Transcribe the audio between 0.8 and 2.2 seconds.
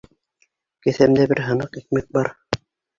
Кеҫәмдә бер һыныҡ икмәк